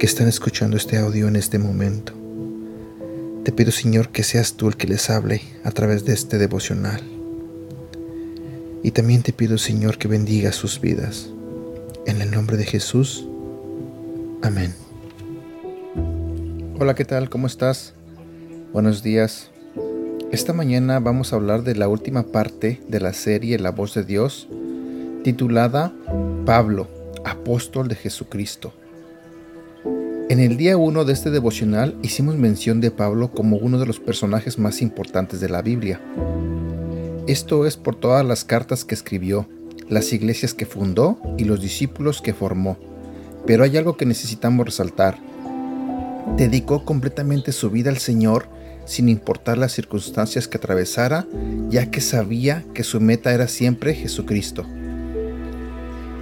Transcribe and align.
que 0.00 0.06
están 0.06 0.28
escuchando 0.28 0.78
este 0.78 0.96
audio 0.96 1.28
en 1.28 1.36
este 1.36 1.58
momento. 1.58 2.14
Te 3.44 3.52
pido, 3.52 3.70
Señor, 3.70 4.08
que 4.08 4.22
seas 4.22 4.54
tú 4.54 4.68
el 4.68 4.78
que 4.78 4.86
les 4.86 5.10
hable 5.10 5.42
a 5.62 5.72
través 5.72 6.06
de 6.06 6.14
este 6.14 6.38
devocional. 6.38 7.02
Y 8.82 8.92
también 8.92 9.22
te 9.22 9.34
pido, 9.34 9.58
Señor, 9.58 9.98
que 9.98 10.08
bendiga 10.08 10.52
sus 10.52 10.80
vidas. 10.80 11.28
En 12.06 12.22
el 12.22 12.30
nombre 12.30 12.56
de 12.56 12.64
Jesús. 12.64 13.28
Amén. 14.40 14.72
Hola, 16.78 16.94
¿qué 16.94 17.04
tal? 17.04 17.28
¿Cómo 17.28 17.46
estás? 17.46 17.92
Buenos 18.72 19.02
días. 19.02 19.50
Esta 20.32 20.54
mañana 20.54 20.98
vamos 20.98 21.34
a 21.34 21.36
hablar 21.36 21.62
de 21.62 21.76
la 21.76 21.88
última 21.88 22.22
parte 22.22 22.80
de 22.88 23.00
la 23.00 23.12
serie 23.12 23.58
La 23.58 23.70
voz 23.70 23.92
de 23.92 24.04
Dios, 24.04 24.48
titulada 25.24 25.92
Pablo, 26.46 26.88
apóstol 27.26 27.88
de 27.88 27.96
Jesucristo. 27.96 28.72
En 30.30 30.38
el 30.38 30.56
día 30.56 30.76
1 30.76 31.04
de 31.04 31.12
este 31.12 31.30
devocional 31.30 31.98
hicimos 32.04 32.36
mención 32.36 32.80
de 32.80 32.92
Pablo 32.92 33.32
como 33.32 33.56
uno 33.56 33.80
de 33.80 33.86
los 33.86 33.98
personajes 33.98 34.60
más 34.60 34.80
importantes 34.80 35.40
de 35.40 35.48
la 35.48 35.60
Biblia. 35.60 36.00
Esto 37.26 37.66
es 37.66 37.76
por 37.76 37.96
todas 37.96 38.24
las 38.24 38.44
cartas 38.44 38.84
que 38.84 38.94
escribió, 38.94 39.48
las 39.88 40.12
iglesias 40.12 40.54
que 40.54 40.66
fundó 40.66 41.18
y 41.36 41.42
los 41.42 41.60
discípulos 41.60 42.22
que 42.22 42.32
formó. 42.32 42.78
Pero 43.44 43.64
hay 43.64 43.76
algo 43.76 43.96
que 43.96 44.06
necesitamos 44.06 44.66
resaltar 44.66 45.18
dedicó 46.36 46.84
completamente 46.84 47.50
su 47.50 47.68
vida 47.70 47.90
al 47.90 47.98
Señor 47.98 48.48
sin 48.84 49.08
importar 49.08 49.58
las 49.58 49.72
circunstancias 49.72 50.46
que 50.46 50.58
atravesara, 50.58 51.26
ya 51.68 51.90
que 51.90 52.00
sabía 52.00 52.64
que 52.72 52.84
su 52.84 53.00
meta 53.00 53.34
era 53.34 53.48
siempre 53.48 53.94
Jesucristo. 53.94 54.64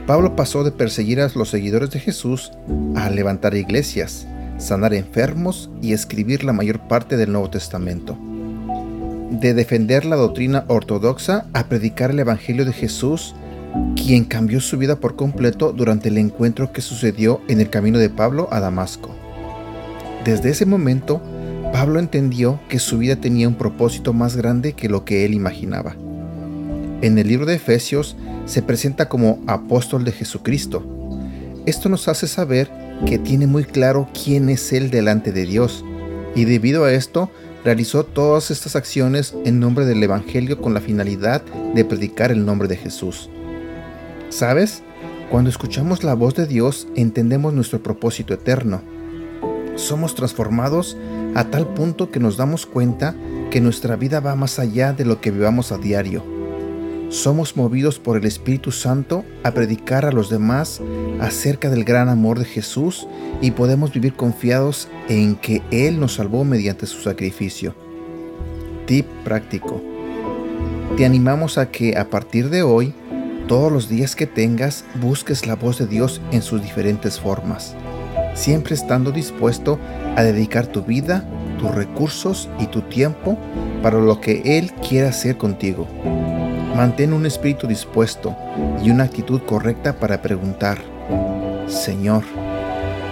Pablo 0.08 0.34
pasó 0.36 0.64
de 0.64 0.72
perseguir 0.72 1.20
a 1.20 1.30
los 1.34 1.50
seguidores 1.50 1.90
de 1.90 2.00
Jesús 2.00 2.50
a 2.96 3.10
levantar 3.10 3.54
iglesias, 3.54 4.26
sanar 4.56 4.94
enfermos 4.94 5.68
y 5.82 5.92
escribir 5.92 6.44
la 6.44 6.54
mayor 6.54 6.80
parte 6.88 7.18
del 7.18 7.30
Nuevo 7.30 7.50
Testamento. 7.50 8.16
De 9.30 9.52
defender 9.52 10.06
la 10.06 10.16
doctrina 10.16 10.64
ortodoxa 10.68 11.44
a 11.52 11.68
predicar 11.68 12.10
el 12.10 12.20
Evangelio 12.20 12.64
de 12.64 12.72
Jesús, 12.72 13.34
quien 13.96 14.24
cambió 14.24 14.62
su 14.62 14.78
vida 14.78 14.96
por 14.96 15.14
completo 15.14 15.72
durante 15.72 16.08
el 16.08 16.16
encuentro 16.16 16.72
que 16.72 16.80
sucedió 16.80 17.42
en 17.46 17.60
el 17.60 17.68
camino 17.68 17.98
de 17.98 18.08
Pablo 18.08 18.48
a 18.50 18.60
Damasco. 18.60 19.10
Desde 20.24 20.48
ese 20.48 20.64
momento, 20.64 21.20
Pablo 21.70 21.98
entendió 21.98 22.60
que 22.70 22.78
su 22.78 22.96
vida 22.96 23.16
tenía 23.16 23.46
un 23.46 23.56
propósito 23.56 24.14
más 24.14 24.36
grande 24.36 24.72
que 24.72 24.88
lo 24.88 25.04
que 25.04 25.26
él 25.26 25.34
imaginaba. 25.34 25.96
En 27.00 27.18
el 27.18 27.28
libro 27.28 27.46
de 27.46 27.54
Efesios 27.54 28.16
se 28.46 28.62
presenta 28.62 29.08
como 29.08 29.42
apóstol 29.46 30.04
de 30.04 30.12
Jesucristo. 30.12 30.84
Esto 31.66 31.88
nos 31.88 32.08
hace 32.08 32.26
saber 32.26 32.70
que 33.06 33.18
tiene 33.18 33.46
muy 33.46 33.64
claro 33.64 34.08
quién 34.12 34.48
es 34.48 34.72
Él 34.72 34.90
delante 34.90 35.32
de 35.32 35.46
Dios, 35.46 35.84
y 36.34 36.44
debido 36.44 36.84
a 36.84 36.92
esto 36.92 37.30
realizó 37.64 38.04
todas 38.04 38.50
estas 38.50 38.76
acciones 38.76 39.34
en 39.44 39.60
nombre 39.60 39.84
del 39.84 40.02
Evangelio 40.02 40.60
con 40.60 40.74
la 40.74 40.80
finalidad 40.80 41.42
de 41.74 41.84
predicar 41.84 42.32
el 42.32 42.44
nombre 42.44 42.68
de 42.68 42.76
Jesús. 42.76 43.28
¿Sabes? 44.30 44.82
Cuando 45.30 45.50
escuchamos 45.50 46.04
la 46.04 46.14
voz 46.14 46.34
de 46.34 46.46
Dios 46.46 46.88
entendemos 46.96 47.52
nuestro 47.52 47.82
propósito 47.82 48.34
eterno 48.34 48.82
somos 49.78 50.14
transformados 50.14 50.96
a 51.34 51.44
tal 51.44 51.68
punto 51.68 52.10
que 52.10 52.20
nos 52.20 52.36
damos 52.36 52.66
cuenta 52.66 53.14
que 53.50 53.60
nuestra 53.60 53.96
vida 53.96 54.20
va 54.20 54.34
más 54.34 54.58
allá 54.58 54.92
de 54.92 55.04
lo 55.04 55.20
que 55.20 55.30
vivamos 55.30 55.72
a 55.72 55.78
diario. 55.78 56.37
Somos 57.10 57.56
movidos 57.56 57.98
por 57.98 58.16
el 58.16 58.26
Espíritu 58.26 58.70
Santo 58.70 59.24
a 59.42 59.52
predicar 59.52 60.04
a 60.04 60.12
los 60.12 60.28
demás 60.28 60.80
acerca 61.20 61.70
del 61.70 61.84
gran 61.84 62.08
amor 62.08 62.38
de 62.38 62.44
Jesús 62.44 63.08
y 63.40 63.52
podemos 63.52 63.92
vivir 63.92 64.14
confiados 64.14 64.88
en 65.08 65.36
que 65.36 65.62
Él 65.70 66.00
nos 66.00 66.14
salvó 66.14 66.44
mediante 66.44 66.86
su 66.86 67.00
sacrificio. 67.00 67.74
Tip 68.86 69.06
práctico. 69.24 69.80
Te 70.96 71.06
animamos 71.06 71.58
a 71.58 71.70
que 71.70 71.96
a 71.96 72.10
partir 72.10 72.50
de 72.50 72.62
hoy, 72.62 72.92
todos 73.46 73.72
los 73.72 73.88
días 73.88 74.14
que 74.14 74.26
tengas, 74.26 74.84
busques 75.00 75.46
la 75.46 75.56
voz 75.56 75.78
de 75.78 75.86
Dios 75.86 76.20
en 76.30 76.42
sus 76.42 76.62
diferentes 76.62 77.18
formas 77.18 77.74
siempre 78.38 78.74
estando 78.74 79.10
dispuesto 79.10 79.78
a 80.16 80.22
dedicar 80.22 80.66
tu 80.66 80.82
vida, 80.82 81.28
tus 81.58 81.74
recursos 81.74 82.48
y 82.58 82.66
tu 82.66 82.82
tiempo 82.82 83.36
para 83.82 83.98
lo 83.98 84.20
que 84.20 84.58
Él 84.58 84.72
quiera 84.88 85.08
hacer 85.08 85.36
contigo. 85.36 85.86
Mantén 86.78 87.12
un 87.12 87.26
espíritu 87.26 87.66
dispuesto 87.66 88.36
y 88.84 88.90
una 88.90 89.02
actitud 89.02 89.42
correcta 89.42 89.94
para 89.94 90.22
preguntar, 90.22 90.78
Señor, 91.66 92.22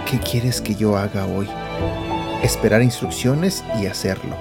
¿qué 0.09 0.19
quieres 0.19 0.61
que 0.61 0.73
yo 0.73 0.95
haga 0.95 1.25
hoy? 1.25 1.49
Esperar 2.41 2.81
instrucciones 2.81 3.65
y 3.81 3.87
hacerlo. 3.87 4.37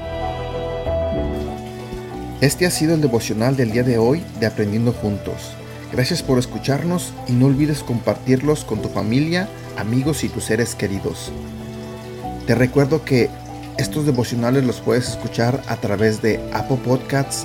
Este 2.40 2.66
ha 2.66 2.70
sido 2.70 2.94
el 2.94 3.00
devocional 3.00 3.56
del 3.56 3.72
día 3.72 3.82
de 3.82 3.98
hoy 3.98 4.22
de 4.38 4.46
Aprendiendo 4.46 4.92
Juntos. 4.92 5.56
Gracias 5.90 6.22
por 6.22 6.38
escucharnos 6.38 7.12
y 7.26 7.32
no 7.32 7.46
olvides 7.46 7.82
compartirlos 7.82 8.62
con 8.62 8.80
tu 8.80 8.88
familia, 8.88 9.48
amigos 9.76 10.22
y 10.22 10.28
tus 10.28 10.44
seres 10.44 10.76
queridos. 10.76 11.32
Te 12.46 12.54
recuerdo 12.54 13.04
que 13.04 13.28
estos 13.76 14.06
devocionales 14.06 14.62
los 14.62 14.80
puedes 14.80 15.08
escuchar 15.08 15.60
a 15.66 15.74
través 15.78 16.22
de 16.22 16.40
Apple 16.52 16.78
Podcasts, 16.84 17.44